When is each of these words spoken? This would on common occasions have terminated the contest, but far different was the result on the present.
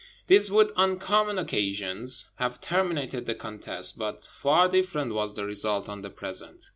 This 0.25 0.49
would 0.49 0.71
on 0.71 0.97
common 0.97 1.37
occasions 1.37 2.31
have 2.37 2.59
terminated 2.59 3.27
the 3.27 3.35
contest, 3.35 3.99
but 3.99 4.23
far 4.23 4.67
different 4.67 5.13
was 5.13 5.35
the 5.35 5.45
result 5.45 5.87
on 5.87 6.01
the 6.01 6.09
present. 6.09 6.69